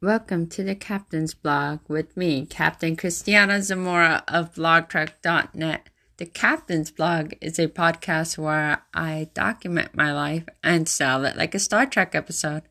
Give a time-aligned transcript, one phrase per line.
[0.00, 5.88] Welcome to the Captain's Blog with me, Captain Christiana Zamora of blogtrek.net.
[6.18, 11.52] The Captain's Blog is a podcast where I document my life and sell it like
[11.52, 12.62] a Star Trek episode.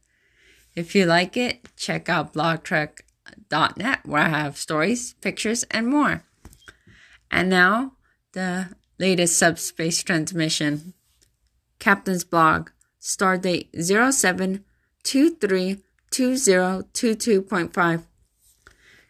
[0.73, 6.23] If you like it, check out blogtrek.net where I have stories, pictures, and more.
[7.29, 7.91] And now,
[8.31, 8.69] the
[8.99, 10.93] latest subspace transmission.
[11.77, 12.69] Captain's Blog,
[13.01, 15.83] stardate 0723
[16.17, 18.03] 2022.5.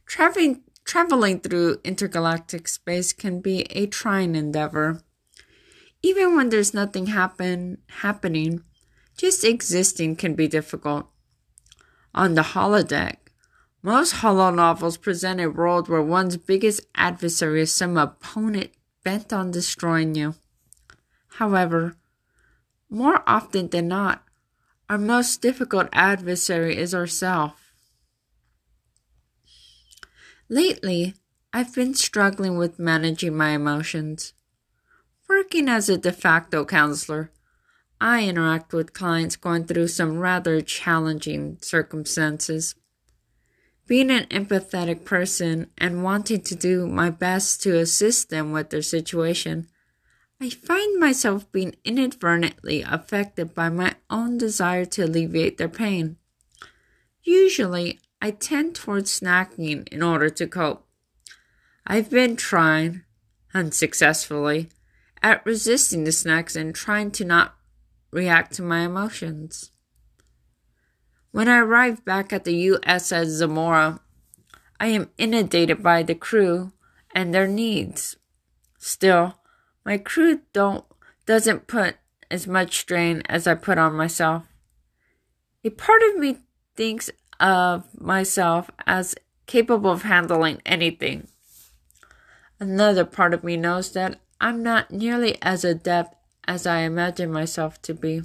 [0.06, 5.02] Traveling, traveling through intergalactic space can be a trying endeavor.
[6.04, 8.62] Even when there's nothing happen, happening,
[9.16, 11.08] just existing can be difficult.
[12.14, 13.16] On the holodeck,
[13.82, 18.72] most holo novels present a world where one's biggest adversary is some opponent
[19.06, 20.36] bent on destroying you.
[21.40, 21.96] However,
[22.90, 24.27] more often than not,
[24.90, 27.74] our most difficult adversary is ourself.
[30.50, 31.14] Lately,
[31.52, 34.34] I've been struggling with managing my emotions.
[35.28, 37.32] Working as a de facto counselor,
[38.00, 42.76] I interact with clients going through some rather challenging circumstances.
[43.88, 48.82] Being an empathetic person and wanting to do my best to assist them with their
[48.82, 49.68] situation,
[50.40, 56.18] I find myself being inadvertently affected by my own desire to alleviate their pain.
[57.24, 60.86] Usually, I tend towards snacking in order to cope.
[61.88, 63.04] I've been trying,
[63.54, 64.70] unsuccessfully,
[65.24, 67.56] at resisting the snacks and trying to not
[68.12, 69.72] react to my emotions.
[71.32, 74.02] When I arrive back at the USS Zamora,
[74.80, 76.74] I am inundated by the crew
[77.14, 78.18] and their needs.
[78.78, 79.40] Still,
[79.88, 80.84] my crew don't
[81.26, 81.96] doesn't put
[82.30, 84.44] as much strain as I put on myself.
[85.64, 86.40] A part of me
[86.76, 87.10] thinks
[87.40, 89.16] of myself as
[89.46, 91.30] capable of handling anything.
[92.60, 97.82] Another part of me knows that I'm not nearly as adept as I imagine myself
[97.84, 98.24] to be.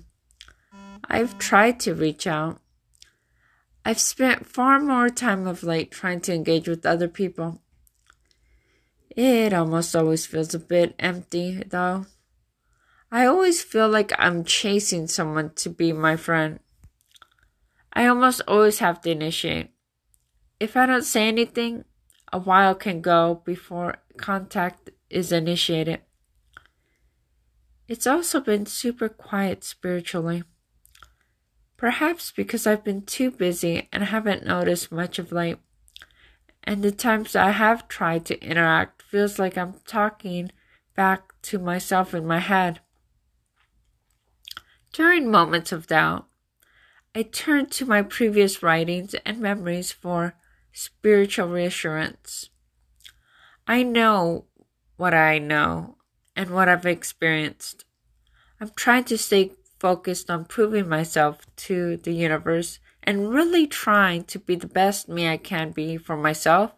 [1.04, 2.60] I've tried to reach out.
[3.84, 7.60] I've spent far more time of late trying to engage with other people.
[9.14, 12.06] It almost always feels a bit empty, though.
[13.10, 16.60] I always feel like I'm chasing someone to be my friend.
[17.92, 19.68] I almost always have to initiate.
[20.58, 21.84] If I don't say anything,
[22.32, 26.00] a while can go before contact is initiated.
[27.88, 30.44] It's also been super quiet spiritually.
[31.76, 35.58] Perhaps because I've been too busy and haven't noticed much of late
[36.64, 40.50] and the times I have tried to interact feels like I'm talking
[40.96, 42.80] back to myself in my head.
[44.90, 46.28] During moments of doubt,
[47.14, 50.34] I turn to my previous writings and memories for
[50.72, 52.48] spiritual reassurance.
[53.66, 54.46] I know
[54.96, 55.98] what I know
[56.34, 57.84] and what I've experienced.
[58.62, 64.38] I'm trying to stay focused on proving myself to the universe and really trying to
[64.38, 66.72] be the best me I can be for myself,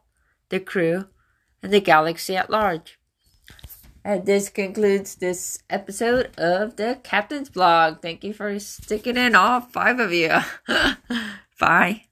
[0.49, 1.07] the crew,
[1.65, 2.99] and the galaxy at large.
[4.05, 8.03] And this concludes this episode of the Captain's Blog.
[8.03, 10.31] Thank you for sticking in, all five of you.
[11.59, 12.05] Bye.